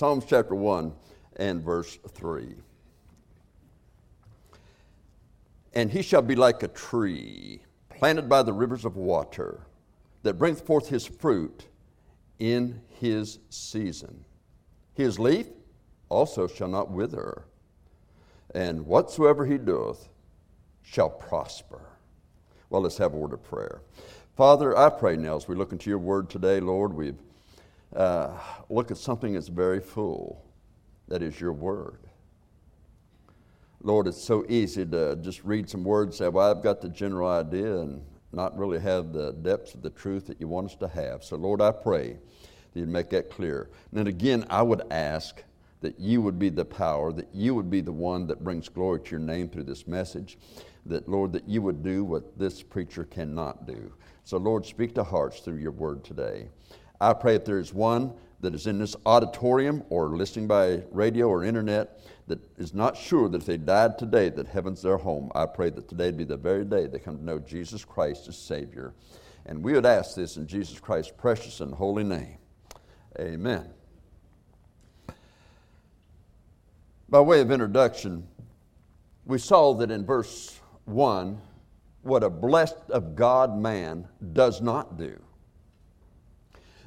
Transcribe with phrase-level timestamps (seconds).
[0.00, 0.94] Psalms chapter 1
[1.36, 2.54] and verse 3.
[5.74, 7.60] And he shall be like a tree
[7.98, 9.60] planted by the rivers of water
[10.22, 11.66] that bringeth forth his fruit
[12.38, 14.24] in his season.
[14.94, 15.48] His leaf
[16.08, 17.44] also shall not wither,
[18.54, 20.08] and whatsoever he doeth
[20.80, 21.82] shall prosper.
[22.70, 23.82] Well, let's have a word of prayer.
[24.34, 27.12] Father, I pray now as we look into your word today, Lord, we
[27.94, 28.32] uh,
[28.68, 30.44] look at something that's very full.
[31.08, 32.06] That is your word.
[33.82, 37.28] Lord, it's so easy to just read some words, say, Well, I've got the general
[37.28, 40.88] idea, and not really have the depths of the truth that you want us to
[40.88, 41.24] have.
[41.24, 42.18] So, Lord, I pray
[42.72, 43.70] that you'd make that clear.
[43.90, 45.42] And then again, I would ask
[45.80, 49.00] that you would be the power, that you would be the one that brings glory
[49.00, 50.38] to your name through this message,
[50.86, 53.92] that, Lord, that you would do what this preacher cannot do.
[54.24, 56.48] So, Lord, speak to hearts through your word today.
[57.00, 61.28] I pray if there is one that is in this auditorium or listening by radio
[61.28, 65.30] or internet that is not sure that if they died today that heaven's their home,
[65.34, 68.38] I pray that today be the very day they come to know Jesus Christ as
[68.38, 68.94] Savior.
[69.46, 72.38] And we would ask this in Jesus Christ's precious and holy name.
[73.18, 73.68] Amen.
[77.08, 78.28] By way of introduction,
[79.24, 81.40] we saw that in verse 1
[82.02, 85.20] what a blessed of God man does not do.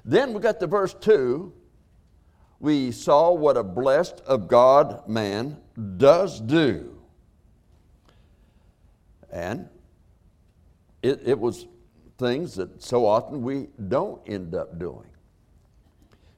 [0.05, 1.53] Then we got to verse 2.
[2.59, 5.57] We saw what a blessed of God man
[5.97, 6.97] does do.
[9.31, 9.67] And
[11.01, 11.67] it, it was
[12.17, 15.07] things that so often we don't end up doing.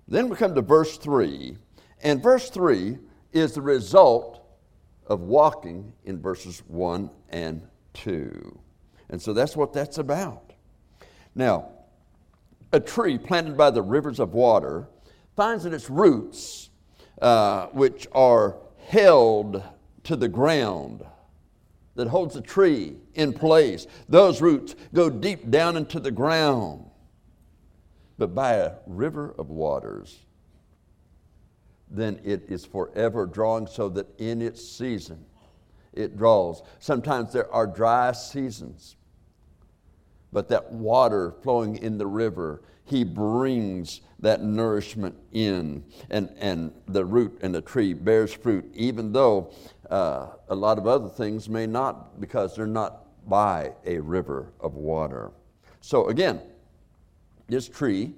[0.07, 1.57] Then we come to verse 3,
[2.03, 2.97] and verse 3
[3.33, 4.41] is the result
[5.07, 8.59] of walking in verses 1 and 2.
[9.09, 10.53] And so that's what that's about.
[11.33, 11.69] Now,
[12.75, 14.89] a tree planted by the rivers of water
[15.37, 16.69] finds that its roots,
[17.21, 19.63] uh, which are held
[20.03, 21.01] to the ground,
[21.95, 26.83] that holds the tree in place, those roots go deep down into the ground.
[28.17, 30.19] But by a river of waters,
[31.89, 35.23] then it is forever drawing so that in its season
[35.93, 36.61] it draws.
[36.79, 38.97] Sometimes there are dry seasons
[40.35, 47.05] but that water flowing in the river, he brings that nourishment in, and, and the
[47.05, 49.53] root and the tree bears fruit, even though
[49.89, 54.73] uh, a lot of other things may not, because they're not by a river of
[54.75, 55.31] water.
[55.79, 56.41] So, again,
[57.47, 58.11] this tree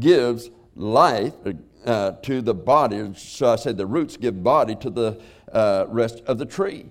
[0.00, 1.34] gives life
[1.86, 3.12] uh, to the body.
[3.14, 5.20] So I say the roots give body to the
[5.52, 6.86] uh, rest of the tree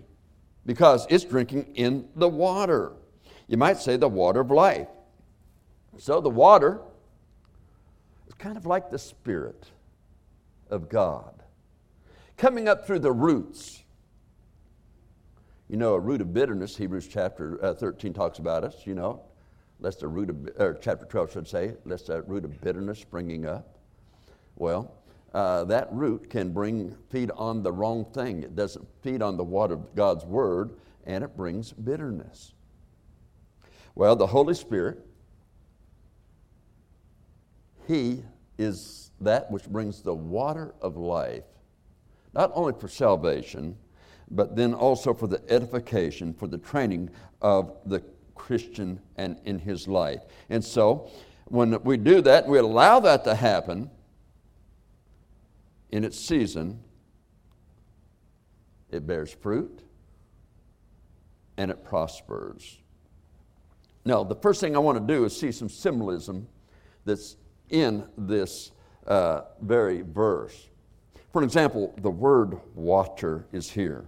[0.65, 2.93] because it's drinking in the water.
[3.51, 4.87] You might say the water of life.
[5.97, 6.79] So the water
[8.25, 9.69] is kind of like the Spirit
[10.69, 11.43] of God
[12.37, 13.83] coming up through the roots.
[15.67, 19.21] You know, a root of bitterness, Hebrews chapter uh, 13 talks about us, you know,
[19.81, 23.45] lest the root of, or chapter 12 should say, lest a root of bitterness springing
[23.45, 23.79] up.
[24.55, 24.93] Well,
[25.33, 28.43] uh, that root can bring feed on the wrong thing.
[28.43, 32.53] It doesn't feed on the water of God's word, and it brings bitterness.
[34.01, 35.05] Well, the Holy Spirit,
[37.87, 38.23] He
[38.57, 41.43] is that which brings the water of life,
[42.33, 43.77] not only for salvation,
[44.31, 47.11] but then also for the edification, for the training
[47.43, 48.01] of the
[48.33, 50.21] Christian and in his life.
[50.49, 51.11] And so,
[51.45, 53.91] when we do that, we allow that to happen
[55.91, 56.79] in its season,
[58.89, 59.83] it bears fruit
[61.55, 62.80] and it prospers.
[64.03, 66.47] Now, the first thing I want to do is see some symbolism
[67.05, 67.37] that's
[67.69, 68.71] in this
[69.07, 70.69] uh, very verse.
[71.31, 74.05] For example, the word water is here.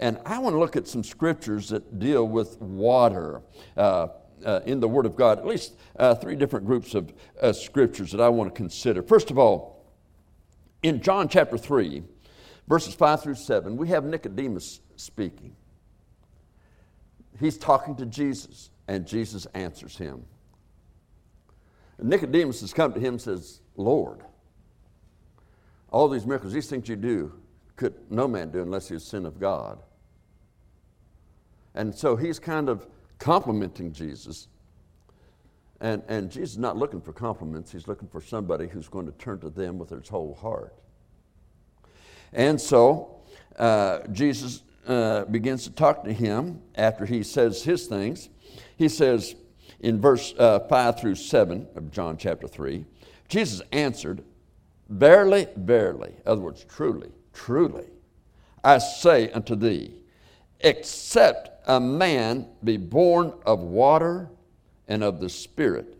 [0.00, 3.42] And I want to look at some scriptures that deal with water
[3.76, 4.08] uh,
[4.44, 8.12] uh, in the Word of God, at least uh, three different groups of uh, scriptures
[8.12, 9.02] that I want to consider.
[9.02, 9.84] First of all,
[10.82, 12.04] in John chapter 3,
[12.68, 15.56] verses 5 through 7, we have Nicodemus speaking.
[17.40, 18.70] He's talking to Jesus.
[18.88, 20.24] And Jesus answers him.
[21.98, 24.22] And Nicodemus has come to him and says, Lord,
[25.90, 27.32] all these miracles, these things you do,
[27.76, 29.78] could no man do unless he's a sin of God.
[31.74, 32.86] And so he's kind of
[33.18, 34.48] complimenting Jesus.
[35.80, 39.12] And, and Jesus is not looking for compliments, he's looking for somebody who's going to
[39.12, 40.74] turn to them with his whole heart.
[42.32, 43.20] And so
[43.56, 48.28] uh, Jesus uh, begins to talk to him after he says his things.
[48.76, 49.36] He says
[49.80, 52.84] in verse uh, 5 through 7 of John chapter 3
[53.28, 54.24] Jesus answered,
[54.88, 57.84] Verily, verily, other words, truly, truly,
[58.64, 59.94] I say unto thee,
[60.60, 64.30] except a man be born of water
[64.88, 65.98] and of the Spirit,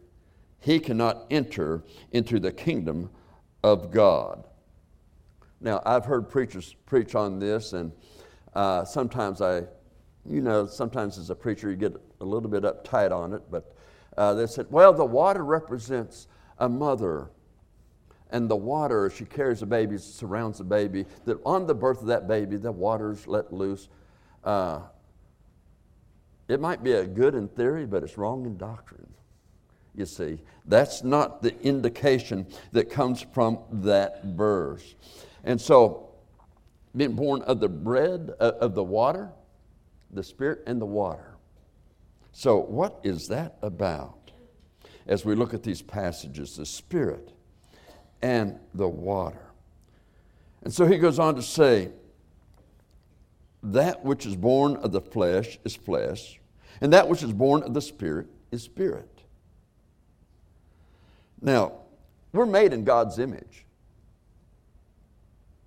[0.61, 3.11] he cannot enter into the kingdom
[3.63, 4.45] of God.
[5.61, 7.93] Now, I've heard preachers preach on this, and
[8.55, 9.65] uh, sometimes I,
[10.25, 13.75] you know, sometimes as a preacher you get a little bit uptight on it, but
[14.17, 16.27] uh, they said, well, the water represents
[16.59, 17.31] a mother.
[18.31, 21.07] And the water, she carries the baby, surrounds the baby.
[21.25, 23.89] That on the birth of that baby, the water's let loose.
[24.45, 24.81] Uh,
[26.49, 29.07] it might be a good in theory, but it's wrong in doctrine.
[29.95, 34.95] You see, that's not the indication that comes from that verse.
[35.45, 36.08] And so,
[36.99, 39.31] being born of the bread, uh, of the water,
[40.11, 41.37] the Spirit and the water.
[42.33, 44.33] So, what is that about?
[45.07, 47.33] As we look at these passages, the Spirit
[48.21, 49.47] and the water.
[50.63, 51.91] And so he goes on to say,
[53.63, 56.41] that which is born of the flesh is flesh,
[56.81, 59.23] and that which is born of the Spirit is spirit.
[61.41, 61.73] Now,
[62.33, 63.65] we're made in God's image.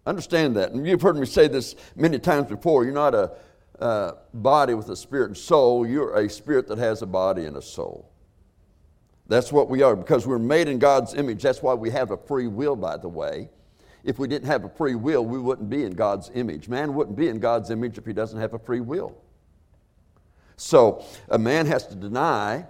[0.06, 0.72] Understand that.
[0.72, 2.84] And you've heard me say this many times before.
[2.84, 3.32] You're not a,
[4.34, 7.62] body with a spirit and soul, you're a spirit that has a body and a
[7.62, 8.12] soul.
[9.28, 11.42] That's what we are because we're made in God's image.
[11.42, 13.50] That's why we have a free will, by the way.
[14.04, 16.68] If we didn't have a free will, we wouldn't be in God's image.
[16.68, 19.16] Man wouldn't be in God's image if he doesn't have a free will.
[20.58, 22.66] So a man has to deny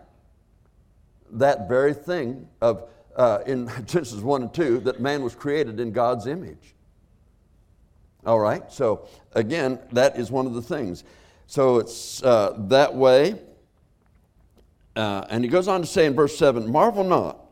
[1.31, 5.91] that very thing of uh, in Genesis 1 and 2 that man was created in
[5.91, 6.75] God's image.
[8.25, 11.03] All right, so again, that is one of the things.
[11.47, 13.39] So it's uh, that way.
[14.95, 17.45] Uh, and he goes on to say in verse 7 Marvel not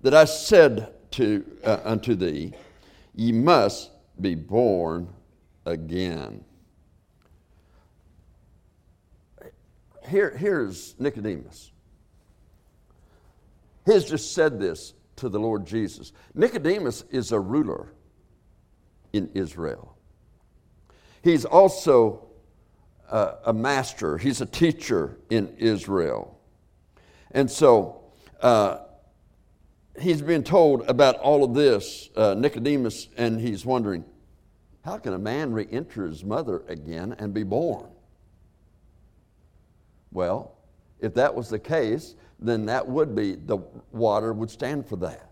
[0.00, 2.52] that I said to, uh, unto thee,
[3.14, 5.08] Ye must be born
[5.64, 6.44] again.
[10.08, 11.70] Here, here's Nicodemus.
[13.86, 16.12] He has just said this to the Lord Jesus.
[16.34, 17.92] Nicodemus is a ruler
[19.14, 19.96] in Israel.
[21.22, 22.26] He's also
[23.08, 26.38] a, a master, he's a teacher in Israel.
[27.30, 28.02] And so
[28.40, 28.78] uh,
[30.00, 34.04] he's been told about all of this, uh, Nicodemus, and he's wondering,
[34.84, 37.86] how can a man re enter his mother again and be born?
[40.10, 40.56] Well,
[41.00, 43.58] if that was the case, then that would be, the
[43.92, 45.30] water would stand for that.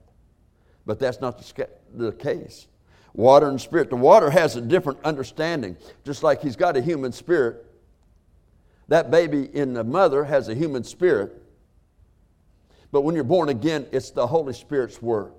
[0.87, 2.69] But that's not the, the case.
[3.15, 3.91] Water and spirit.
[3.91, 7.67] The water has a different understanding, just like he's got a human spirit.
[8.89, 11.43] That baby in the mother has a human spirit.
[12.91, 15.35] But when you're born again, it's the Holy Spirit's work.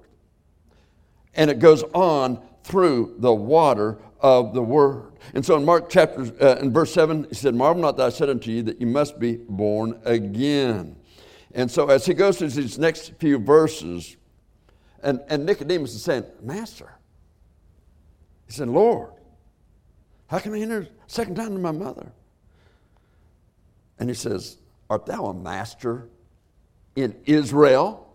[1.36, 5.14] And it goes on through the water of the word.
[5.34, 8.10] And so in Mark chapter, uh, in verse 7, he said, Marvel not that I
[8.10, 10.96] said unto you that you must be born again.
[11.54, 14.18] And so as he goes through these next few verses,
[15.04, 16.94] and, and Nicodemus is saying, Master,
[18.54, 19.10] he said, Lord,
[20.28, 22.12] how can I enter second time to my mother?
[23.98, 24.58] And he says,
[24.92, 26.08] Art thou a master
[26.96, 28.14] in Israel?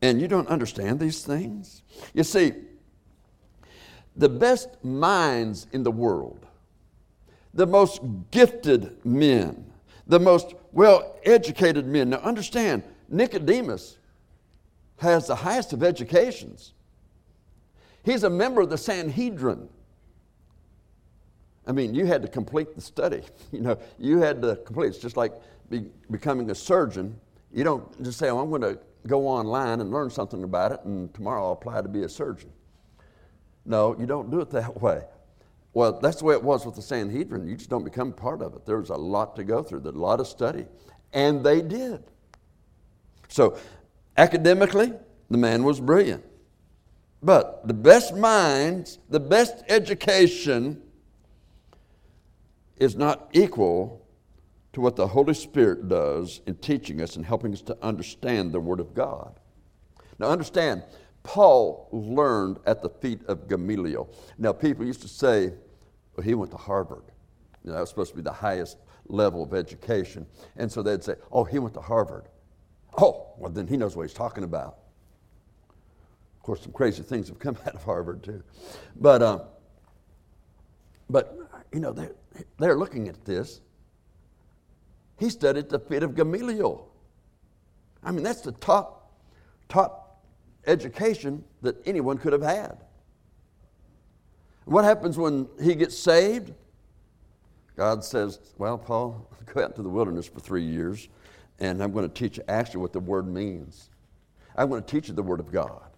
[0.00, 1.82] And you don't understand these things?
[2.14, 2.54] You see,
[4.16, 6.44] the best minds in the world,
[7.54, 8.00] the most
[8.32, 9.72] gifted men,
[10.08, 12.10] the most well educated men.
[12.10, 13.98] Now, understand, Nicodemus
[14.98, 16.72] has the highest of educations.
[18.04, 19.68] He's a member of the Sanhedrin.
[21.66, 23.22] I mean, you had to complete the study.
[23.52, 24.88] You know, you had to complete.
[24.88, 25.34] It's just like
[25.68, 27.20] be, becoming a surgeon.
[27.52, 30.80] You don't just say, "Oh, I'm going to go online and learn something about it,
[30.84, 32.50] and tomorrow I'll apply to be a surgeon."
[33.66, 35.02] No, you don't do it that way.
[35.74, 37.46] Well, that's the way it was with the Sanhedrin.
[37.46, 38.66] You just don't become part of it.
[38.66, 40.66] There was a lot to go through, a lot of study.
[41.12, 42.02] And they did.
[43.28, 43.56] So,
[44.16, 44.92] academically,
[45.30, 46.24] the man was brilliant.
[47.22, 50.82] But the best minds, the best education
[52.76, 54.04] is not equal
[54.72, 58.58] to what the Holy Spirit does in teaching us and helping us to understand the
[58.58, 59.38] Word of God.
[60.18, 60.82] Now, understand,
[61.22, 64.10] Paul learned at the feet of Gamaliel.
[64.38, 65.52] Now, people used to say,
[66.16, 67.04] well, he went to Harvard.
[67.62, 70.26] You know, that was supposed to be the highest level of education.
[70.56, 72.24] And so they'd say, oh, he went to Harvard.
[72.98, 74.78] Oh, well, then he knows what he's talking about.
[76.42, 78.42] Of course, some crazy things have come out of Harvard, too.
[78.96, 79.38] But, uh,
[81.08, 81.38] but
[81.72, 82.16] you know, they're,
[82.58, 83.60] they're looking at this.
[85.20, 86.88] He studied the feet of Gamaliel.
[88.02, 89.12] I mean, that's the top,
[89.68, 90.24] top
[90.66, 92.78] education that anyone could have had.
[94.64, 96.52] What happens when he gets saved?
[97.76, 101.08] God says, Well, Paul, go out to the wilderness for three years,
[101.60, 103.90] and I'm going to teach you actually what the word means.
[104.56, 105.91] I'm going to teach you the word of God.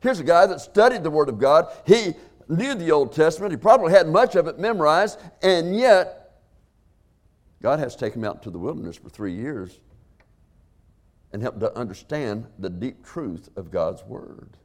[0.00, 1.68] Here's a guy that studied the word of God.
[1.86, 2.14] He
[2.48, 6.20] knew the Old Testament, he probably had much of it memorized, and yet
[7.62, 9.78] God has taken him out to the wilderness for three years
[11.32, 14.56] and helped to understand the deep truth of God's word,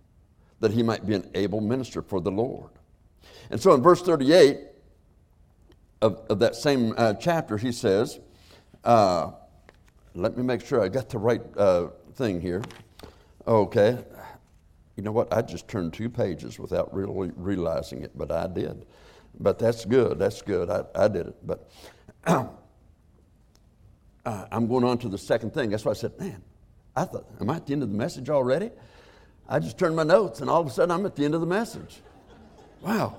[0.61, 2.71] that he might be an able minister for the Lord.
[3.51, 4.59] And so in verse 38
[6.01, 8.19] of, of that same uh, chapter, he says,
[8.83, 9.31] uh,
[10.15, 12.63] let me make sure I got the right uh, thing here.
[13.45, 13.99] Okay.
[14.95, 15.33] You know what?
[15.33, 18.85] I just turned two pages without really realizing it, but I did.
[19.39, 20.19] But that's good.
[20.19, 20.69] That's good.
[20.69, 21.35] I, I did it.
[21.45, 21.69] But
[22.25, 22.47] uh,
[24.25, 25.69] I'm going on to the second thing.
[25.69, 26.41] That's why I said, man,
[26.95, 28.71] I thought, am I at the end of the message already?
[29.47, 31.41] I just turned my notes, and all of a sudden I'm at the end of
[31.41, 32.01] the message.
[32.81, 33.17] Wow.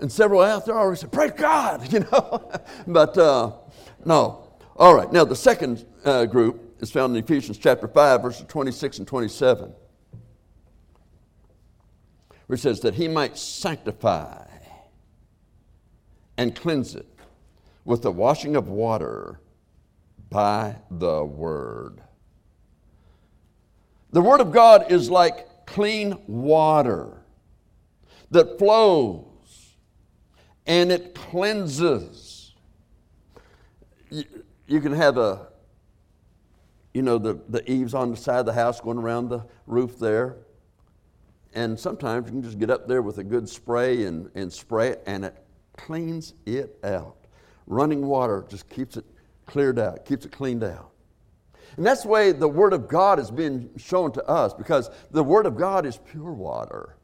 [0.00, 2.50] And several out there already said, Praise God, you know.
[2.86, 3.52] but uh,
[4.04, 4.48] no.
[4.76, 5.10] All right.
[5.12, 9.72] Now, the second uh, group is found in Ephesians chapter 5, verses 26 and 27,
[12.46, 14.46] where it says that he might sanctify
[16.36, 17.06] and cleanse it
[17.84, 19.40] with the washing of water
[20.30, 22.00] by the word.
[24.10, 27.22] The Word of God is like clean water
[28.30, 29.74] that flows
[30.66, 32.52] and it cleanses.
[34.10, 34.24] You,
[34.66, 35.48] you can have a,
[36.92, 39.98] you know, the, the eaves on the side of the house going around the roof
[39.98, 40.36] there.
[41.54, 44.88] And sometimes you can just get up there with a good spray and, and spray
[44.90, 45.36] it, and it
[45.76, 47.16] cleans it out.
[47.66, 49.04] Running water just keeps it
[49.46, 50.90] cleared out, keeps it cleaned out.
[51.76, 55.22] And that's the way the Word of God is being shown to us because the
[55.22, 56.96] Word of God is pure water.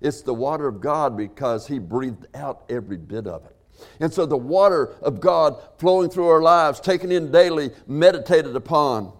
[0.00, 3.56] It's the water of God because He breathed out every bit of it.
[3.98, 9.12] And so the water of God flowing through our lives, taken in daily, meditated upon,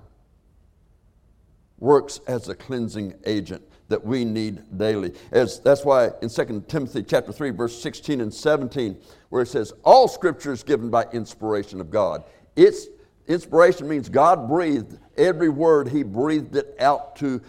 [1.79, 5.13] works as a cleansing agent that we need daily.
[5.31, 8.97] As, that's why in 2 Timothy chapter 3, verse 16 and 17,
[9.29, 12.25] where it says, All scripture is given by inspiration of God.
[12.57, 12.89] It's
[13.27, 17.41] Inspiration means God breathed every word, He breathed it out to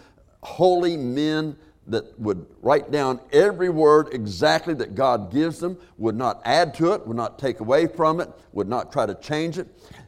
[0.42, 6.42] holy men that would write down every word exactly that God gives them, would not
[6.46, 9.68] add to it, would not take away from it, would not try to change it.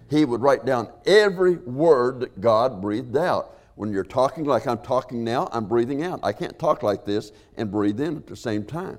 [0.10, 3.57] He would write down every word that God breathed out.
[3.78, 6.20] When you're talking like I'm talking now, I'm breathing out.
[6.24, 8.98] I can't talk like this and breathe in at the same time.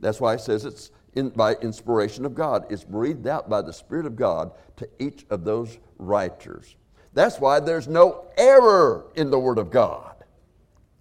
[0.00, 2.64] That's why it says it's in, by inspiration of God.
[2.70, 6.76] It's breathed out by the Spirit of God to each of those writers.
[7.12, 10.14] That's why there's no error in the Word of God.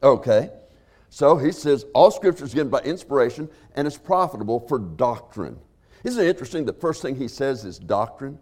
[0.04, 0.50] Okay?
[1.10, 5.58] So he says, all scripture is given by inspiration and is profitable for doctrine.
[6.04, 6.66] Isn't it interesting?
[6.66, 8.40] The first thing he says is doctrine.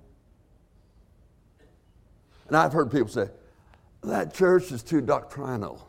[2.48, 3.30] And I've heard people say,
[4.04, 5.88] that church is too doctrinal.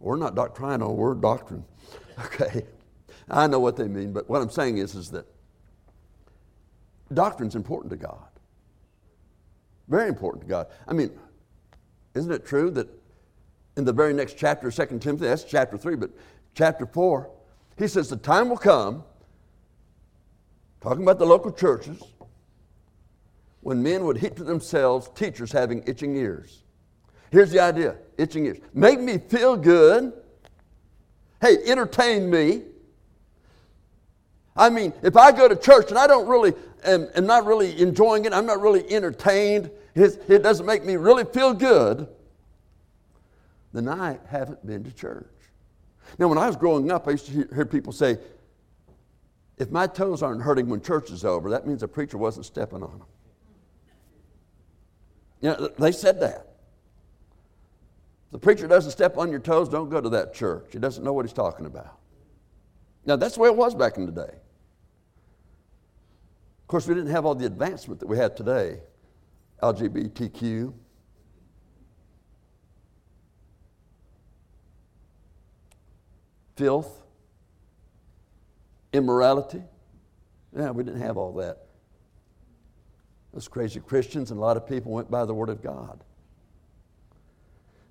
[0.00, 1.64] We're not doctrinal, we're doctrine.
[2.24, 2.64] Okay.
[3.28, 5.26] I know what they mean, but what I'm saying is, is that
[7.12, 8.28] doctrine's important to God.
[9.88, 10.68] Very important to God.
[10.88, 11.10] I mean,
[12.14, 12.88] isn't it true that
[13.76, 16.10] in the very next chapter, 2 Timothy, that's chapter 3, but
[16.54, 17.30] chapter 4,
[17.78, 19.04] he says the time will come,
[20.80, 22.02] talking about the local churches,
[23.66, 26.62] when men would heap to themselves teachers having itching ears.
[27.32, 28.58] Here's the idea itching ears.
[28.72, 30.12] Make me feel good.
[31.40, 32.62] Hey, entertain me.
[34.56, 36.54] I mean, if I go to church and I don't really,
[36.84, 41.24] am, am not really enjoying it, I'm not really entertained, it doesn't make me really
[41.24, 42.06] feel good,
[43.72, 45.26] then I haven't been to church.
[46.20, 48.18] Now, when I was growing up, I used to hear people say,
[49.58, 52.84] if my toes aren't hurting when church is over, that means the preacher wasn't stepping
[52.84, 53.06] on them.
[55.40, 56.46] You know, they said that.
[58.32, 60.68] The preacher doesn't step on your toes, don't go to that church.
[60.72, 61.98] He doesn't know what he's talking about.
[63.04, 64.34] Now, that's the way it was back in the day.
[66.66, 68.80] Of course, we didn't have all the advancement that we have today
[69.62, 70.72] LGBTQ.
[76.56, 77.02] Filth,
[78.92, 79.62] immorality.
[80.56, 81.65] Yeah, we didn't have all that.
[83.36, 86.02] Those crazy Christians and a lot of people went by the Word of God.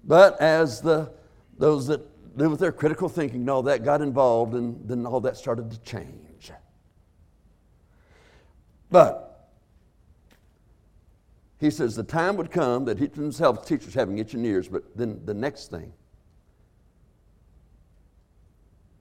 [0.04, 1.12] But as the,
[1.60, 2.02] those that
[2.36, 5.70] live with their critical thinking and all that got involved, and then all that started
[5.70, 6.50] to change.
[8.90, 9.52] But
[11.60, 15.22] he says the time would come that he himself, teachers having itching ears, but then
[15.26, 15.94] the next thing,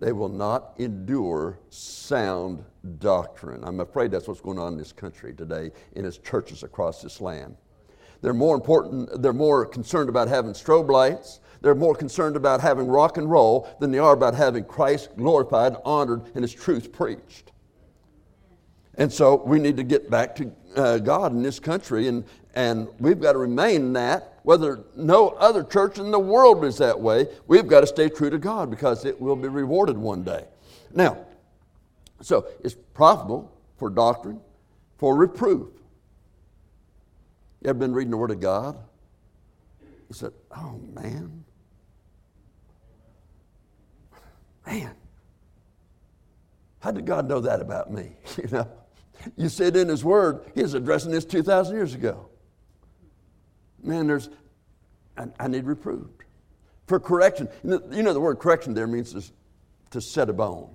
[0.04, 2.62] they will not endure sound
[2.99, 3.64] doctrine.
[3.64, 7.23] I'm afraid that's what's going on in this country today in its churches across this
[7.23, 7.56] land.
[8.20, 11.40] They're more important, they're more concerned about having strobe lights.
[11.62, 15.76] They're more concerned about having rock and roll than they are about having Christ glorified,
[15.87, 17.52] honored, and His truth preached.
[18.96, 22.88] And so we need to get back to uh, God in this country, and, and
[22.99, 24.33] we've got to remain that.
[24.44, 28.28] Whether no other church in the world is that way, we've got to stay true
[28.28, 30.44] to God because it will be rewarded one day.
[30.94, 31.24] Now,
[32.20, 34.38] so it's profitable for doctrine,
[34.98, 35.68] for reproof.
[37.62, 38.76] You ever been reading the Word of God?
[39.80, 41.42] You said, oh man.
[44.66, 44.94] Man.
[46.80, 48.12] How did God know that about me?
[48.36, 48.68] You know?
[49.36, 50.40] You it in His Word.
[50.54, 52.28] He's addressing this 2,000 years ago.
[53.84, 54.30] Man, there's,
[55.16, 56.24] I, I need reproved.
[56.86, 57.48] For correction.
[57.62, 59.22] You know, the word correction there means to,
[59.90, 60.74] to set a bone.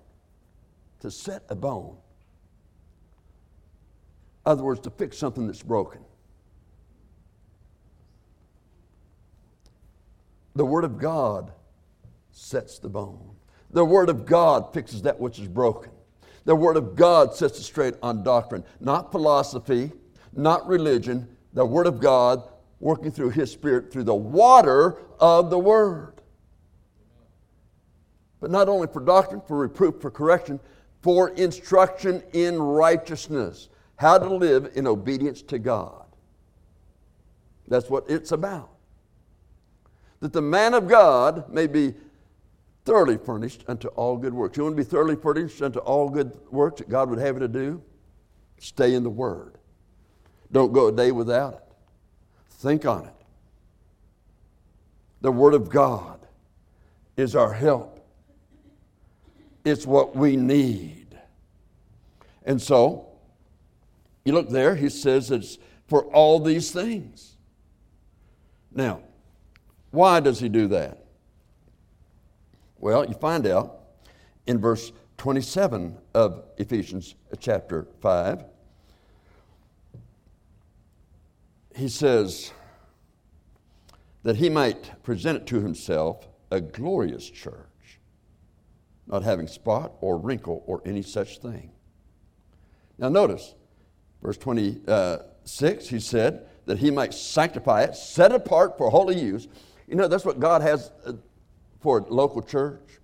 [1.02, 1.98] To set a bone.
[4.46, 6.02] In other words, to fix something that's broken.
[10.56, 11.52] The Word of God
[12.32, 13.36] sets the bone.
[13.72, 15.92] The Word of God fixes that which is broken.
[16.46, 19.92] The Word of God sets it straight on doctrine, not philosophy,
[20.34, 21.28] not religion.
[21.54, 22.44] The Word of God
[22.80, 26.22] working through His Spirit through the water of the Word.
[28.40, 30.60] But not only for doctrine, for reproof, for correction,
[31.02, 36.06] for instruction in righteousness, how to live in obedience to God.
[37.68, 38.70] That's what it's about.
[40.22, 41.94] That the man of God may be
[42.86, 44.58] thoroughly furnished unto all good works.
[44.58, 47.42] You want to be thoroughly furnished unto all good works that God would have you
[47.42, 47.84] to do?
[48.58, 49.58] Stay in the Word.
[50.52, 51.69] Don't go a day without it.
[52.60, 53.14] Think on it.
[55.22, 56.20] The Word of God
[57.16, 58.06] is our help,
[59.64, 61.18] it's what we need.
[62.44, 63.08] And so,
[64.26, 67.38] you look there, he says it's for all these things.
[68.74, 69.02] Now,
[69.92, 71.06] why does he do that?
[72.78, 73.80] Well, you find out
[74.48, 78.44] in verse 27 of Ephesians chapter 5.
[81.80, 82.52] He says
[84.24, 88.00] that he might present it to himself a glorious church,
[89.08, 91.72] not having spot or wrinkle or any such thing.
[92.98, 93.56] Now, notice,
[94.22, 99.48] verse 26, he said that he might sanctify it, set apart for holy use.
[99.88, 101.14] You know, that's what God has uh,
[101.80, 103.00] for a local church,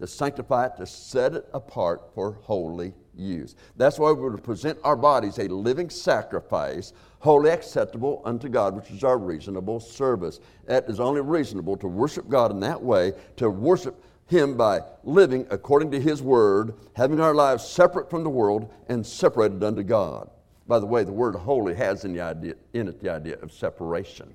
[0.00, 3.56] to sanctify it, to set it apart for holy use.
[3.76, 6.92] That's why we're to present our bodies a living sacrifice,
[7.26, 10.38] wholly acceptable unto God, which is our reasonable service.
[10.66, 15.44] That is only reasonable to worship God in that way, to worship Him by living
[15.50, 20.30] according to His Word, having our lives separate from the world and separated unto God.
[20.68, 24.32] By the way, the word holy has in, idea, in it the idea of separation.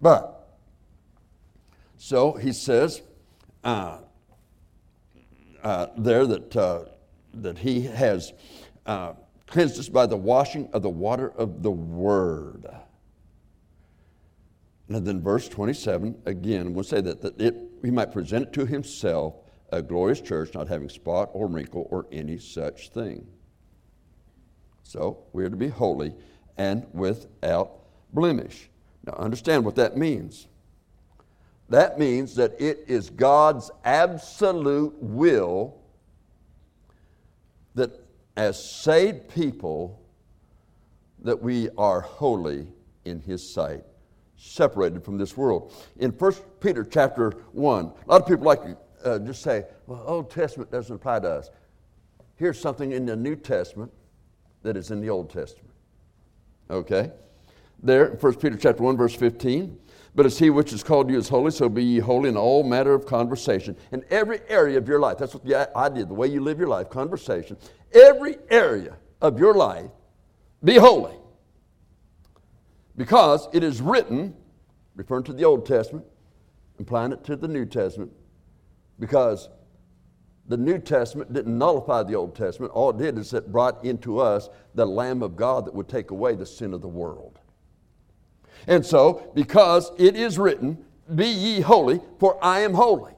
[0.00, 0.58] But
[1.96, 3.02] so he says
[3.62, 3.98] uh,
[5.62, 6.84] uh, there that, uh,
[7.34, 8.32] that he has
[8.84, 9.12] uh,
[9.52, 12.66] cleansed us by the washing of the water of the Word.
[14.88, 18.64] And then verse 27, again, we'll say that, that it, he might present it to
[18.64, 19.34] himself
[19.70, 23.26] a glorious church, not having spot or wrinkle or any such thing.
[24.84, 26.14] So we are to be holy
[26.56, 27.72] and without
[28.12, 28.70] blemish.
[29.06, 30.48] Now understand what that means.
[31.68, 35.78] That means that it is God's absolute will
[37.74, 38.01] that
[38.36, 40.00] as saved people
[41.20, 42.66] that we are holy
[43.04, 43.84] in his sight
[44.36, 45.72] separated from this world.
[45.98, 50.02] In 1 peter chapter 1 a lot of people like to uh, just say well
[50.06, 51.50] old testament doesn't apply to us.
[52.36, 53.92] Here's something in the new testament
[54.62, 55.70] that is in the old testament.
[56.70, 57.12] Okay?
[57.82, 59.78] There 1 peter chapter 1 verse 15
[60.14, 62.62] but as he which has called you is holy, so be ye holy in all
[62.62, 63.76] matter of conversation.
[63.92, 66.68] In every area of your life, that's what the idea, the way you live your
[66.68, 67.56] life, conversation.
[67.94, 69.90] Every area of your life,
[70.62, 71.16] be holy.
[72.96, 74.34] Because it is written,
[74.96, 76.04] referring to the Old Testament,
[76.78, 78.12] applying it to the New Testament,
[78.98, 79.48] because
[80.46, 82.72] the New Testament didn't nullify the Old Testament.
[82.72, 86.10] All it did is it brought into us the Lamb of God that would take
[86.10, 87.38] away the sin of the world.
[88.66, 93.12] And so, because it is written, Be ye holy, for I am holy.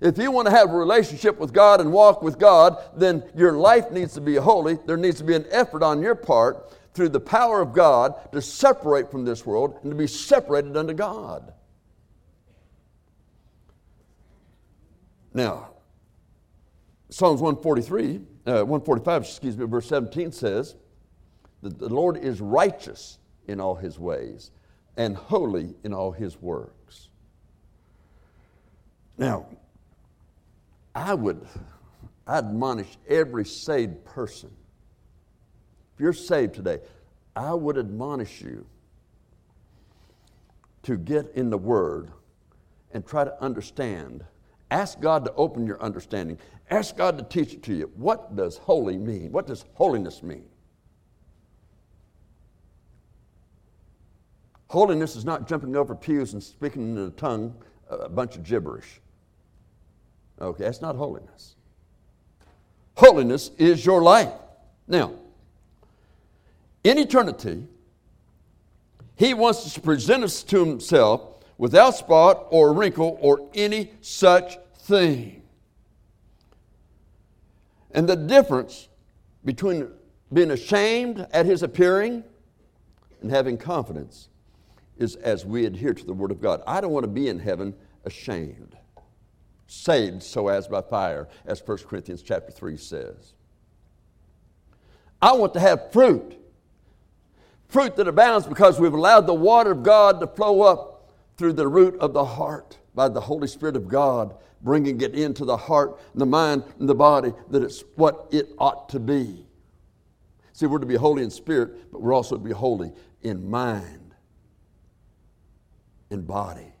[0.00, 3.52] If you want to have a relationship with God and walk with God, then your
[3.52, 4.78] life needs to be holy.
[4.86, 8.42] There needs to be an effort on your part through the power of God to
[8.42, 11.52] separate from this world and to be separated unto God.
[15.32, 15.70] Now,
[17.08, 20.76] Psalms 143, uh, 145, excuse me, verse 17 says
[21.62, 24.50] that the Lord is righteous in all his ways
[24.96, 27.08] and holy in all his works.
[29.18, 29.46] Now,
[30.94, 31.46] I would
[32.26, 34.50] admonish every saved person.
[35.94, 36.78] If you're saved today,
[37.36, 38.66] I would admonish you
[40.82, 42.10] to get in the Word
[42.92, 44.24] and try to understand.
[44.70, 46.38] Ask God to open your understanding.
[46.70, 47.90] Ask God to teach it to you.
[47.96, 49.32] What does holy mean?
[49.32, 50.44] What does holiness mean?
[54.74, 57.54] Holiness is not jumping over pews and speaking in a tongue
[57.88, 59.00] a bunch of gibberish.
[60.40, 61.54] Okay, that's not holiness.
[62.96, 64.32] Holiness is your life.
[64.88, 65.12] Now,
[66.82, 67.68] in eternity,
[69.14, 71.22] He wants to present us to Himself
[71.56, 75.44] without spot or wrinkle or any such thing.
[77.92, 78.88] And the difference
[79.44, 79.86] between
[80.32, 82.24] being ashamed at His appearing
[83.22, 84.30] and having confidence
[84.98, 86.62] is as we adhere to the Word of God.
[86.66, 88.76] I don't want to be in heaven ashamed,
[89.66, 93.34] saved so as by fire, as 1 Corinthians chapter 3 says.
[95.20, 96.38] I want to have fruit,
[97.68, 101.66] fruit that abounds because we've allowed the water of God to flow up through the
[101.66, 105.98] root of the heart by the Holy Spirit of God, bringing it into the heart,
[106.14, 109.46] the mind, and the body, that it's what it ought to be.
[110.52, 114.03] See, we're to be holy in spirit, but we're also to be holy in mind
[116.10, 116.72] in body.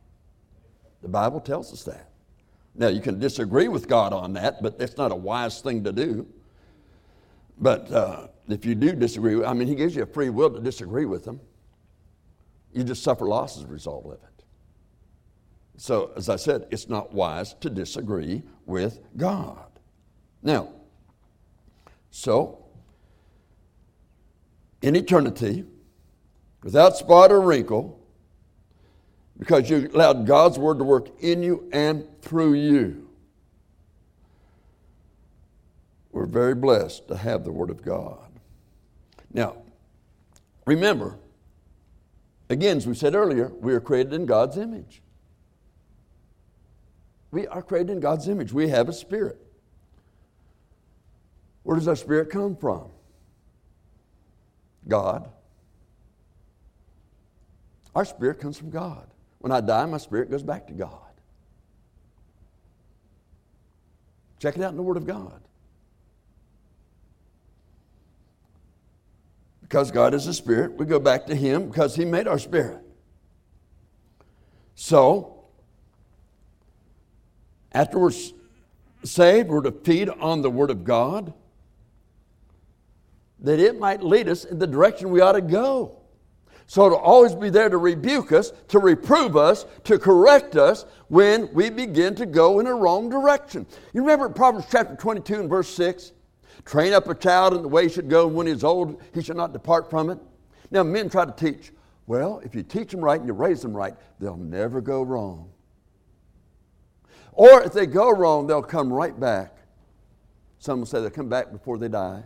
[1.02, 2.10] The Bible tells us that.
[2.74, 5.92] Now, you can disagree with God on that, but that's not a wise thing to
[5.92, 6.26] do.
[7.58, 10.60] But uh, if you do disagree, I mean, He gives you a free will to
[10.60, 11.40] disagree with Him.
[12.72, 14.44] You just suffer loss as a result of it.
[15.76, 19.66] So, as I said, it's not wise to disagree with God.
[20.42, 20.68] Now,
[22.10, 22.64] so,
[24.82, 25.64] in eternity,
[26.62, 28.03] without spot or wrinkle,
[29.38, 33.08] because you allowed God's Word to work in you and through you.
[36.12, 38.30] We're very blessed to have the Word of God.
[39.32, 39.56] Now,
[40.64, 41.18] remember,
[42.48, 45.02] again, as we said earlier, we are created in God's image.
[47.32, 48.52] We are created in God's image.
[48.52, 49.40] We have a spirit.
[51.64, 52.90] Where does our spirit come from?
[54.86, 55.28] God.
[57.94, 59.08] Our spirit comes from God.
[59.44, 60.90] When I die, my spirit goes back to God.
[64.38, 65.38] Check it out in the Word of God.
[69.60, 72.78] Because God is a spirit, we go back to Him because He made our spirit.
[74.76, 75.44] So,
[77.72, 78.12] after we're
[79.02, 81.34] saved, we're to feed on the Word of God
[83.40, 85.98] that it might lead us in the direction we ought to go.
[86.66, 91.52] So it'll always be there to rebuke us, to reprove us, to correct us when
[91.52, 93.66] we begin to go in a wrong direction.
[93.92, 96.12] You remember Proverbs chapter 22 and verse 6?
[96.64, 99.22] Train up a child in the way he should go, and when he's old, he
[99.22, 100.18] shall not depart from it.
[100.70, 101.72] Now, men try to teach,
[102.06, 105.50] well, if you teach them right and you raise them right, they'll never go wrong.
[107.32, 109.58] Or if they go wrong, they'll come right back.
[110.58, 112.24] Some will say they'll come back before they die.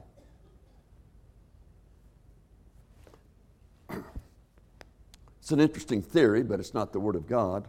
[5.49, 7.67] It's an interesting theory, but it's not the Word of God.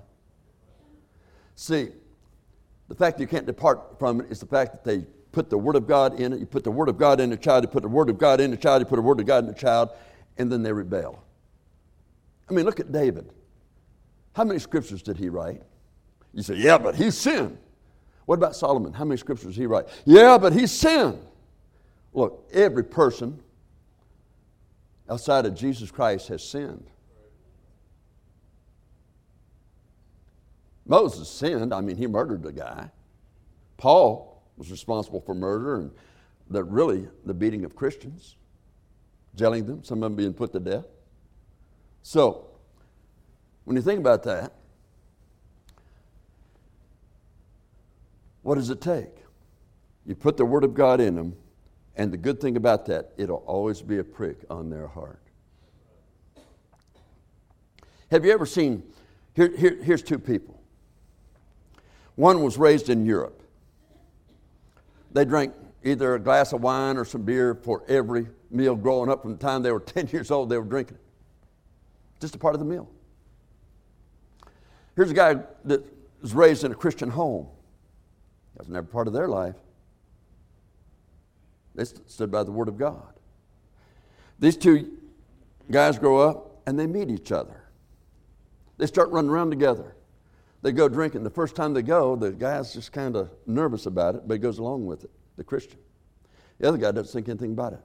[1.55, 1.87] See,
[2.89, 5.57] the fact that you can't depart from it is the fact that they put the
[5.57, 6.41] Word of God in it.
[6.41, 8.41] You put the Word of God in a child, you put the Word of God
[8.41, 9.91] in a child, you put the Word of God in a child,
[10.37, 11.23] and then they rebel.
[12.49, 13.31] I mean, look at David.
[14.33, 15.61] How many scriptures did he write?
[16.33, 17.57] You say, yeah, but he sinned.
[18.25, 18.91] What about Solomon?
[18.91, 19.87] How many scriptures did he write?
[20.03, 21.25] Yeah, but he sinned.
[22.11, 23.41] Look, every person
[25.09, 26.83] outside of Jesus Christ has sinned.
[30.89, 31.71] Moses sinned.
[31.71, 32.89] I mean, he murdered the guy.
[33.77, 35.91] Paul was responsible for murder and
[36.49, 38.35] the, really the beating of Christians,
[39.35, 40.85] jailing them, some of them being put to death.
[42.01, 42.47] So,
[43.65, 44.51] when you think about that,
[48.41, 49.13] what does it take?
[50.07, 51.35] You put the Word of God in them,
[51.95, 55.21] and the good thing about that, it'll always be a prick on their heart.
[58.09, 58.81] Have you ever seen?
[59.35, 60.58] Here, here, here's two people.
[62.19, 63.41] One was raised in Europe.
[65.13, 65.53] They drank
[65.85, 69.37] either a glass of wine or some beer for every meal growing up from the
[69.37, 72.19] time they were 10 years old, they were drinking it.
[72.19, 72.89] Just a part of the meal.
[74.97, 75.81] Here's a guy that
[76.21, 77.47] was raised in a Christian home.
[78.57, 79.55] That was never part of their life.
[81.73, 83.13] They stood by the Word of God.
[84.39, 84.91] These two
[85.71, 87.63] guys grow up and they meet each other.
[88.77, 89.95] They start running around together.
[90.61, 91.23] They go drinking.
[91.23, 94.39] The first time they go, the guy's just kind of nervous about it, but he
[94.39, 95.79] goes along with it, the Christian.
[96.59, 97.79] The other guy doesn't think anything about it.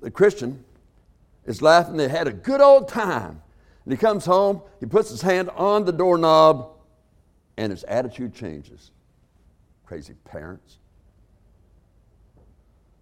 [0.00, 0.64] The Christian
[1.44, 1.96] is laughing.
[1.96, 3.42] They had a good old time.
[3.84, 6.70] And he comes home, he puts his hand on the doorknob,
[7.56, 8.90] and his attitude changes.
[9.84, 10.78] Crazy parents.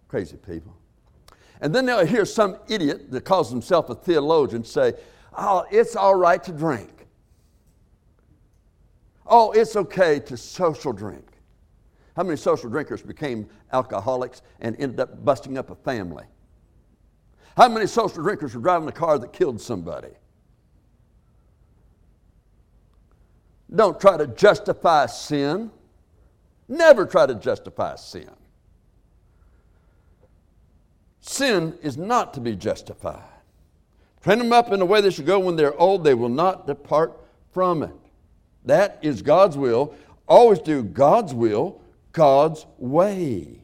[0.07, 0.75] Crazy people.
[1.61, 4.93] And then they'll hear some idiot that calls himself a theologian say,
[5.37, 6.94] Oh, it's all right to drink.
[9.25, 11.25] Oh, it's okay to social drink.
[12.15, 16.25] How many social drinkers became alcoholics and ended up busting up a family?
[17.57, 20.11] How many social drinkers were driving a car that killed somebody?
[23.73, 25.71] Don't try to justify sin.
[26.67, 28.29] Never try to justify sin.
[31.21, 33.23] Sin is not to be justified.
[34.21, 36.67] Train them up in the way they should go when they're old, they will not
[36.67, 37.19] depart
[37.51, 38.04] from it.
[38.65, 39.95] That is God's will.
[40.27, 43.61] Always do God's will, God's way.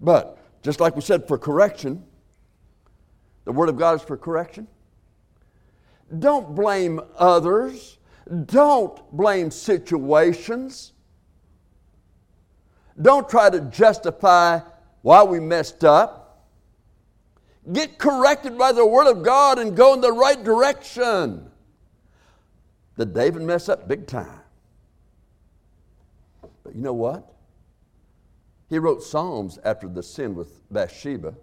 [0.00, 2.04] But, just like we said, for correction,
[3.44, 4.68] the Word of God is for correction.
[6.18, 7.98] Don't blame others.
[8.46, 10.92] Don't blame situations.
[13.00, 14.60] Don't try to justify
[15.02, 16.46] why we messed up.
[17.72, 21.50] Get corrected by the Word of God and go in the right direction.
[22.98, 23.86] Did David mess up?
[23.86, 24.40] Big time.
[26.64, 27.32] But you know what?
[28.68, 31.34] He wrote Psalms after the sin with Bathsheba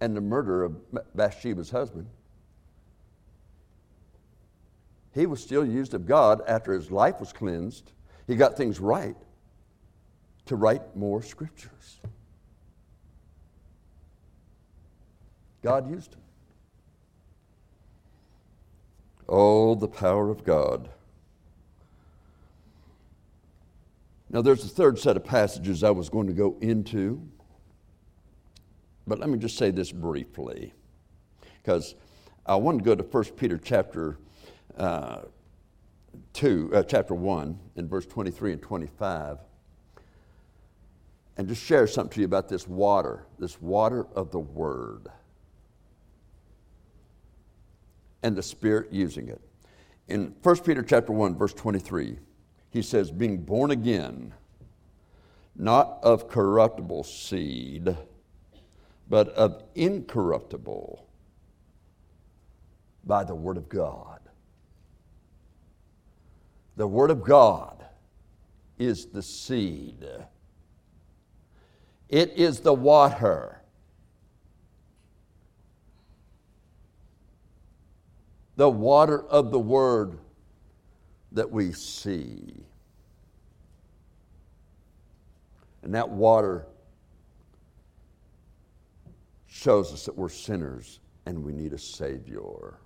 [0.00, 0.76] and the murder of
[1.14, 2.08] Bathsheba's husband.
[5.14, 7.92] He was still used of God after his life was cleansed.
[8.26, 9.16] He got things right
[10.46, 12.00] to write more scriptures.
[15.62, 16.20] God used him.
[19.28, 20.88] Oh, the power of God.
[24.30, 27.22] Now, there's a third set of passages I was going to go into,
[29.06, 30.74] but let me just say this briefly,
[31.62, 31.94] because
[32.44, 34.18] I want to go to 1 Peter chapter
[34.76, 35.20] uh,
[36.34, 39.38] 2, uh, chapter 1, in verse 23 and 25,
[41.38, 45.08] and just share something to you about this water, this water of the Word,
[48.22, 49.40] and the Spirit using it.
[50.08, 52.18] In 1 Peter chapter 1, verse 23,
[52.70, 54.34] he says, being born again,
[55.54, 57.96] not of corruptible seed,
[59.08, 61.06] but of incorruptible
[63.04, 64.20] by the Word of God.
[66.76, 67.84] The Word of God
[68.78, 70.06] is the seed,
[72.08, 73.57] it is the water.
[78.58, 80.18] The water of the Word
[81.30, 82.56] that we see.
[85.84, 86.66] And that water
[89.46, 92.80] shows us that we're sinners and we need a Savior.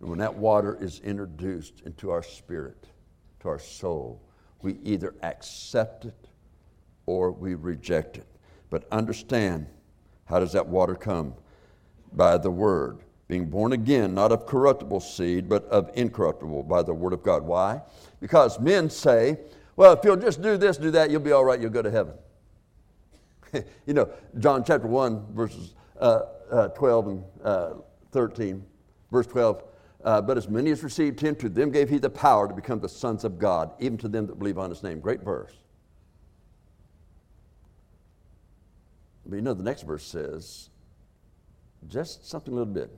[0.00, 2.88] And when that water is introduced into our spirit,
[3.40, 4.20] to our soul,
[4.60, 6.28] we either accept it
[7.06, 8.26] or we reject it.
[8.68, 9.66] But understand
[10.26, 11.32] how does that water come?
[12.12, 12.98] By the Word.
[13.28, 17.42] Being born again, not of corruptible seed, but of incorruptible by the Word of God.
[17.44, 17.80] Why?
[18.20, 19.38] Because men say,
[19.76, 21.90] well, if you'll just do this, do that, you'll be all right, you'll go to
[21.90, 22.14] heaven.
[23.86, 27.72] you know, John chapter 1, verses uh, uh, 12 and uh,
[28.10, 28.64] 13,
[29.10, 29.62] verse 12
[30.04, 32.80] uh, but as many as received him, to them gave he the power to become
[32.80, 35.00] the sons of God, even to them that believe on his name.
[35.00, 35.52] Great verse.
[39.26, 40.69] But you know, the next verse says
[41.88, 42.90] just something a little bit.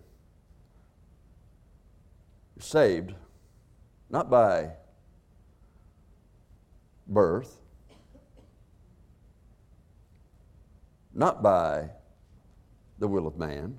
[2.57, 3.15] You're saved
[4.11, 4.71] not by
[7.07, 7.61] birth,
[11.15, 11.91] not by
[12.99, 13.79] the will of man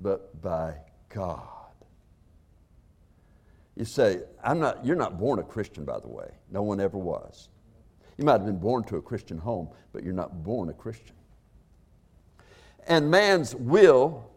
[0.00, 0.74] but by
[1.08, 1.46] God.
[3.76, 6.30] You say, I'm not, you're not born a Christian, by the way.
[6.50, 7.48] No one ever was.
[8.18, 11.16] You might have been born to a Christian home, but you're not born a Christian.
[12.86, 14.30] And man's will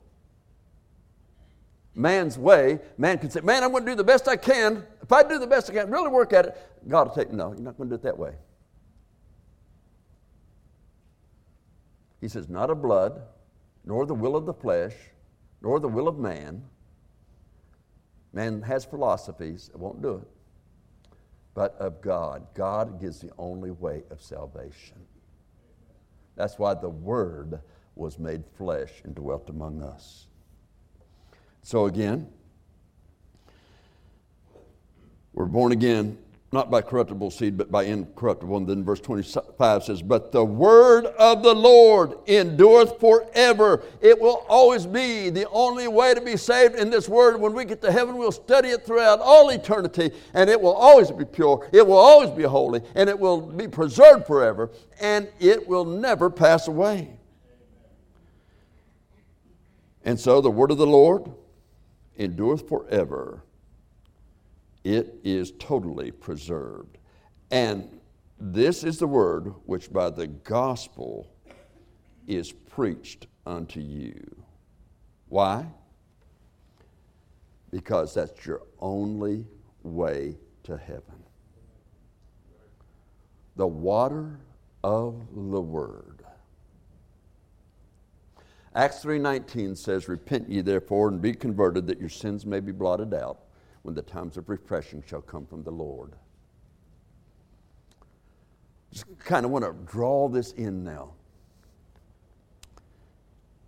[1.95, 4.86] man's way, man can say, Man, I'm going to do the best I can.
[5.01, 7.53] If I do the best I can, really work at it, God will take, no,
[7.53, 8.34] you're not going to do it that way.
[12.21, 13.21] He says, Not of blood,
[13.86, 14.93] nor the will of the flesh,
[15.62, 16.63] nor the will of man.
[18.32, 20.27] Man has philosophies, it won't do it.
[21.53, 22.47] But of God.
[22.56, 24.97] God gives the only way of salvation.
[26.36, 27.62] That's why the Word
[27.95, 30.27] was made flesh and dwelt among us.
[31.62, 32.27] So again,
[35.34, 36.17] we're born again
[36.53, 38.56] not by corruptible seed, but by incorruptible.
[38.56, 43.84] And then verse 25 says, But the word of the Lord endureth forever.
[44.01, 47.41] It will always be the only way to be saved in this word.
[47.41, 51.10] When we get to heaven, we'll study it throughout all eternity, and it will always
[51.10, 54.69] be pure, it will always be holy, and it will be preserved forever,
[55.01, 57.17] and it will never pass away.
[60.04, 61.32] And so the word of the Lord
[62.18, 63.44] endureth forever
[64.84, 66.98] it is totally preserved.
[67.52, 68.00] And
[68.39, 71.32] this is the word which by the gospel
[72.28, 74.22] is preached unto you.
[75.30, 75.66] Why?
[77.72, 79.46] Because that's your only
[79.84, 81.24] way to heaven.
[83.56, 84.39] The water
[84.84, 86.12] of the word.
[88.75, 93.13] Acts 3:19 says repent ye therefore and be converted that your sins may be blotted
[93.13, 93.43] out
[93.83, 96.15] when the times of refreshing shall come from the Lord.
[98.91, 101.13] Just kind of want to draw this in now.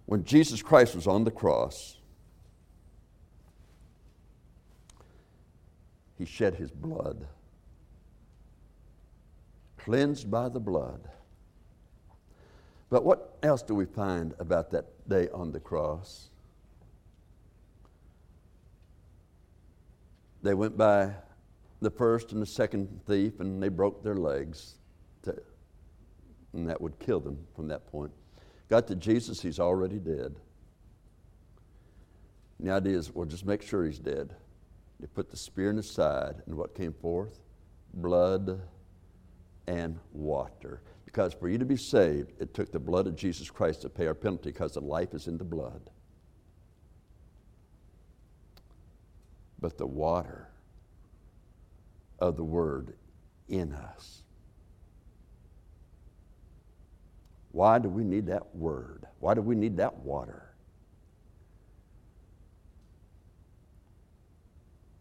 [0.06, 1.98] When Jesus Christ was on the cross,
[6.18, 7.28] he shed his blood,
[9.78, 11.10] cleansed by the blood.
[12.90, 16.30] But what else do we find about that day on the cross?
[20.44, 21.14] They went by
[21.82, 24.76] the first and the second thief and they broke their legs,
[25.24, 25.36] to,
[26.54, 28.12] and that would kill them from that point.
[28.70, 30.36] Got to Jesus, he's already dead.
[32.58, 34.36] And the idea is, well, just make sure he's dead.
[35.00, 37.40] They put the spear in his side, and what came forth?
[37.94, 38.62] Blood
[39.68, 40.82] and water.
[41.16, 44.06] Because for you to be saved, it took the blood of Jesus Christ to pay
[44.06, 45.90] our penalty because the life is in the blood.
[49.66, 50.48] but the water
[52.20, 52.94] of the Word
[53.50, 54.22] in us.
[57.52, 59.08] Why do we need that Word?
[59.20, 60.54] Why do we need that water?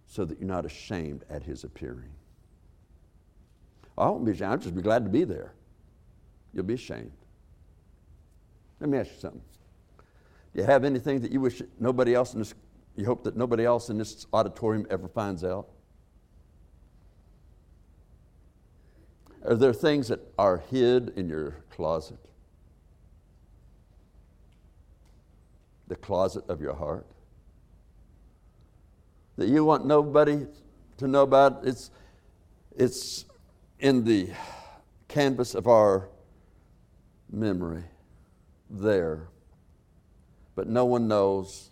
[0.06, 2.12] So that you're not ashamed at His appearing.
[3.98, 4.50] I won't be ashamed.
[4.50, 5.52] I'll just be glad to be there.
[6.54, 7.12] You'll be ashamed.
[8.80, 9.42] Let me ask you something.
[10.54, 12.54] Do you have anything that you wish nobody else in this
[12.96, 15.68] you hope that nobody else in this auditorium ever finds out?
[19.44, 22.18] Are there things that are hid in your closet?
[25.88, 27.04] The closet of your heart?
[29.36, 30.46] That you want nobody
[30.98, 31.66] to know about?
[31.66, 31.90] It's,
[32.76, 33.24] it's
[33.80, 34.30] in the
[35.08, 36.08] canvas of our
[37.34, 37.84] memory
[38.70, 39.28] there.
[40.54, 41.70] But no one knows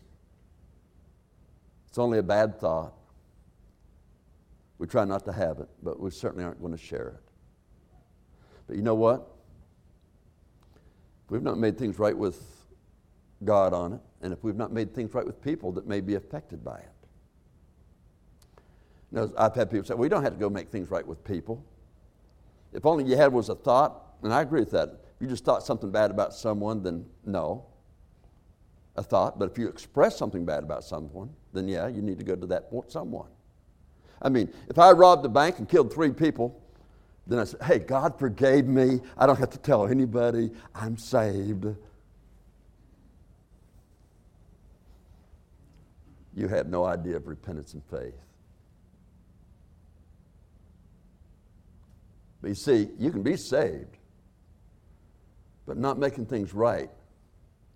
[1.88, 2.94] it's only a bad thought.
[4.79, 7.31] We try not to have it, but we certainly aren't going to share it.
[8.66, 9.29] But you know what?
[11.25, 12.42] If we've not made things right with
[13.44, 16.14] God on it, and if we've not made things right with people that may be
[16.14, 16.88] affected by it.
[19.11, 21.22] Now, I've had people say, well, you don't have to go make things right with
[21.22, 21.64] people.
[22.72, 25.01] If only you had was a thought, and I agree with that.
[25.22, 27.64] You just thought something bad about someone, then no
[28.96, 32.24] a thought, but if you express something bad about someone, then yeah, you need to
[32.24, 33.28] go to that someone.
[34.20, 36.61] I mean, if I robbed a bank and killed three people,
[37.26, 39.00] then I said, hey, God forgave me.
[39.16, 40.50] I don't have to tell anybody.
[40.74, 41.66] I'm saved.
[46.35, 48.14] You have no idea of repentance and faith.
[52.40, 53.98] But you see, you can be saved,
[55.73, 56.90] but not making things right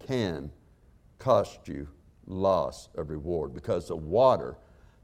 [0.07, 0.51] can
[1.19, 1.89] cost you
[2.27, 4.59] loss of reward because the water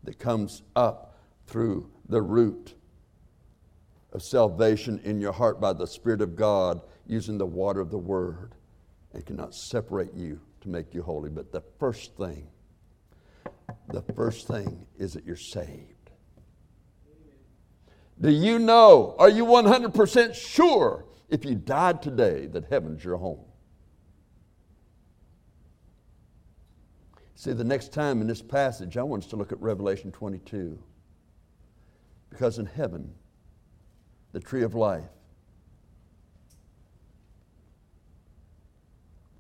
[0.05, 1.17] that comes up
[1.47, 2.75] through the root
[4.13, 7.97] of salvation in your heart by the Spirit of God using the water of the
[7.97, 8.55] Word
[9.15, 11.31] and cannot separate you to make you holy.
[11.31, 12.47] But the first thing,
[13.89, 16.11] the first thing is that you're saved.
[18.21, 23.41] Do you know, are you 100% sure if you died today that heaven's your home?
[27.35, 30.79] See, the next time in this passage, I want us to look at Revelation 22.
[32.29, 33.15] Because in heaven,
[34.33, 35.09] the tree of life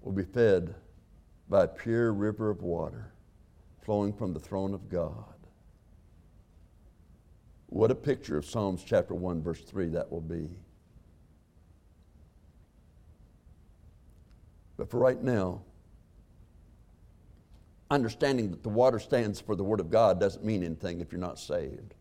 [0.00, 0.74] will be fed
[1.50, 3.12] by a pure river of water
[3.82, 5.36] flowing from the throne of God.
[7.66, 10.48] What a picture of Psalms chapter 1, verse 3 that will be.
[14.82, 15.62] But for right now,
[17.88, 21.20] understanding that the water stands for the Word of God doesn't mean anything if you're
[21.20, 21.94] not saved.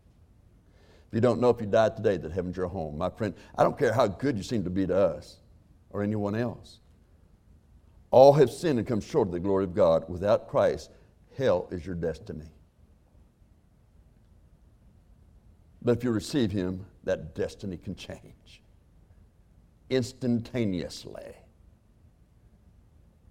[1.06, 3.62] If you don't know if you died today that heaven's your home, my friend, I
[3.62, 5.36] don't care how good you seem to be to us
[5.90, 6.80] or anyone else.
[8.10, 10.08] All have sinned and come short of the glory of God.
[10.08, 10.90] Without Christ,
[11.38, 12.50] hell is your destiny.
[15.82, 18.60] But if you receive Him, that destiny can change
[19.88, 21.36] instantaneously.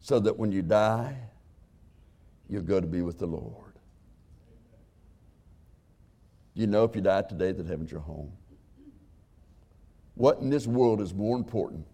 [0.02, 1.16] So that when you die,
[2.50, 3.72] you'll go to be with the Lord.
[6.54, 8.32] You know if you die today that heaven's your home.
[10.16, 11.86] What in this world is more important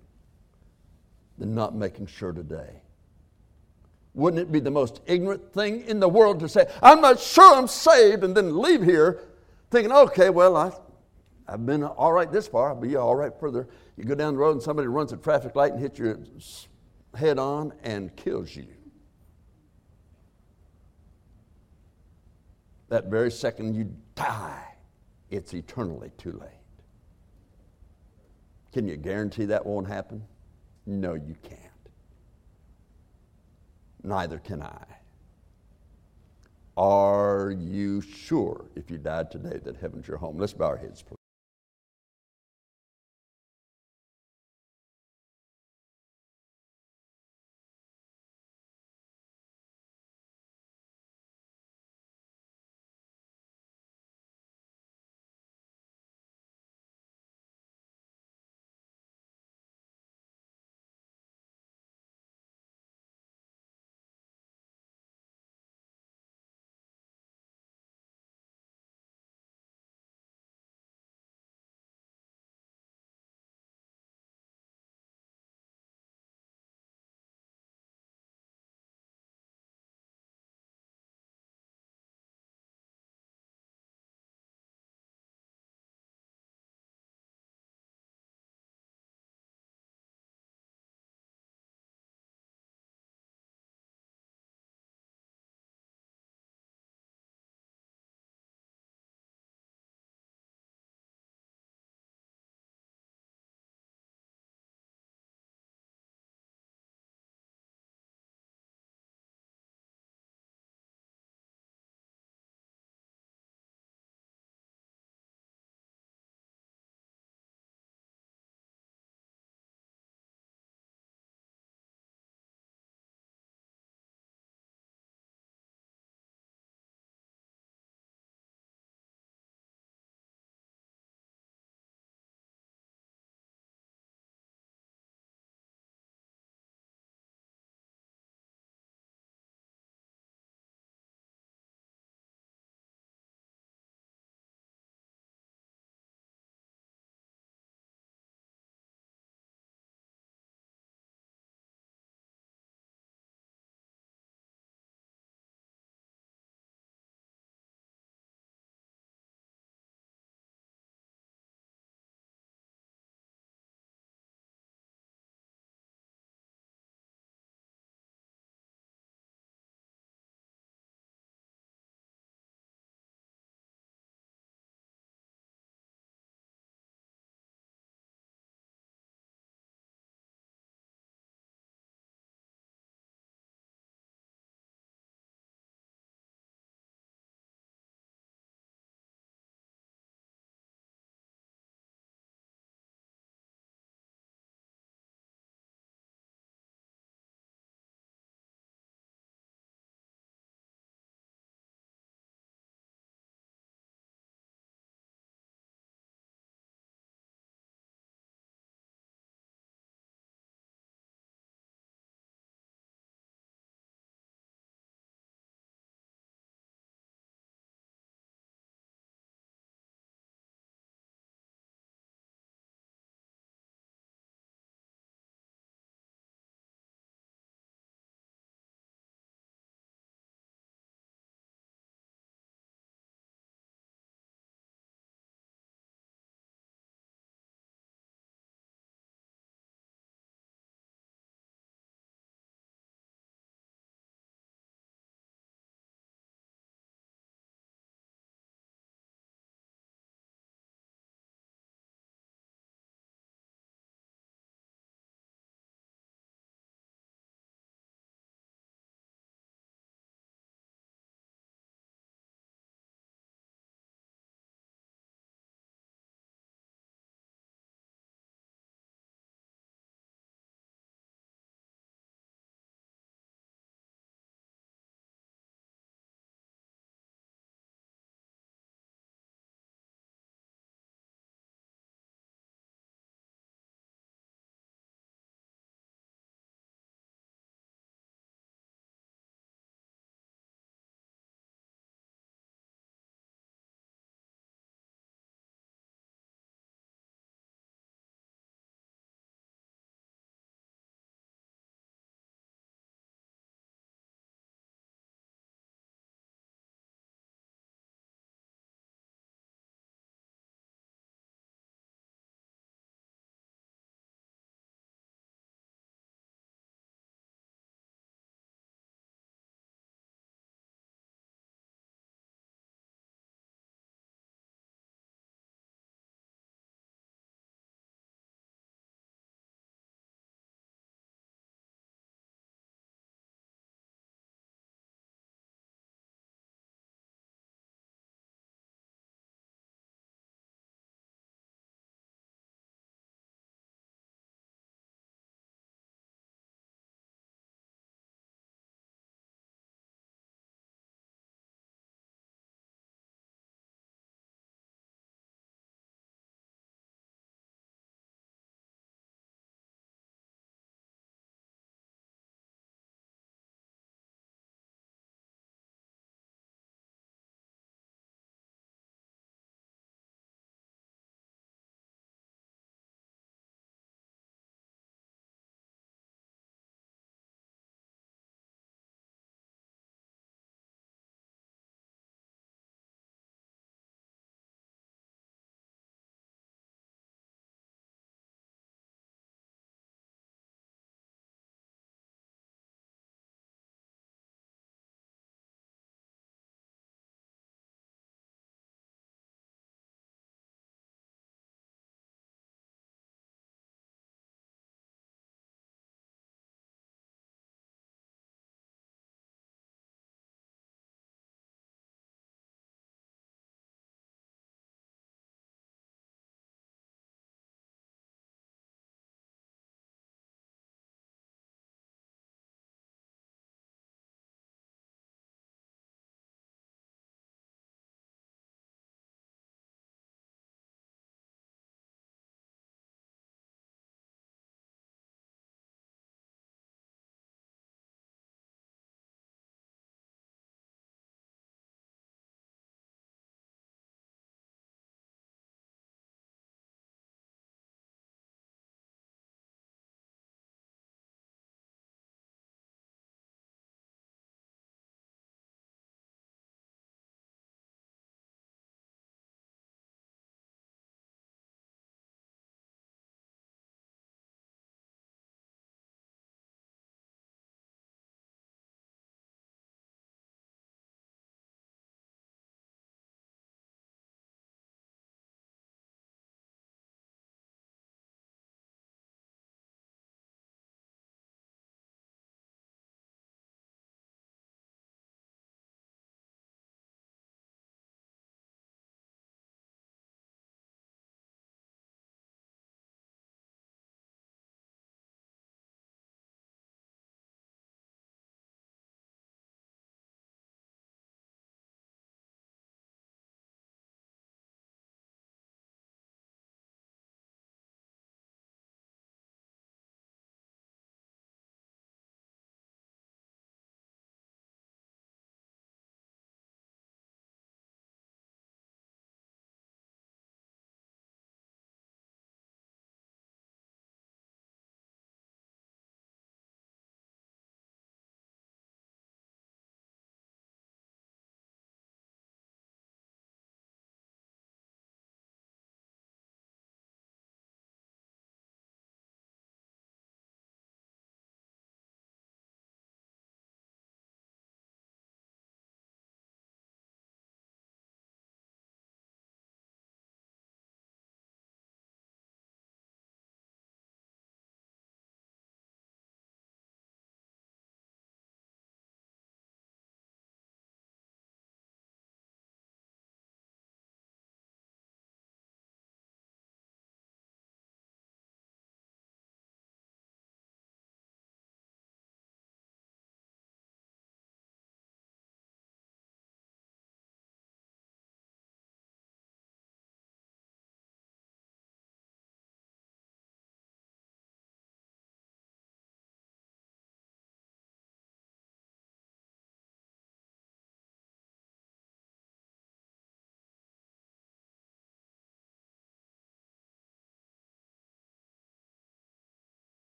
[1.37, 2.81] than not making sure today?
[4.15, 7.55] Wouldn't it be the most ignorant thing in the world to say, I'm not sure
[7.55, 9.21] I'm saved, and then leave here
[9.69, 10.71] thinking, okay, well, I,
[11.47, 13.67] I've been all right this far, I'll be all right further.
[13.95, 16.17] You go down the road and somebody runs a traffic light and hits your
[17.15, 18.67] head on and kills you.
[22.89, 24.63] that very second you die,
[25.29, 26.49] it's eternally too late.
[28.71, 30.23] Can you guarantee that won't happen?
[30.85, 31.61] No, you can't.
[34.03, 34.83] Neither can I.
[36.77, 40.37] Are you sure, if you died today, that heaven's your home?
[40.37, 41.16] Let's bow our heads, please.